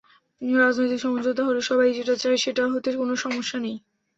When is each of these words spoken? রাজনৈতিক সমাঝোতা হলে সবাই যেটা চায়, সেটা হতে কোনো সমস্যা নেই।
রাজনৈতিক 0.59 0.99
সমাঝোতা 1.01 1.41
হলে 1.45 1.61
সবাই 1.69 1.95
যেটা 1.97 2.15
চায়, 2.21 2.37
সেটা 2.37 2.63
হতে 2.71 2.89
কোনো 2.95 3.13
সমস্যা 3.23 3.57
নেই। 3.59 3.75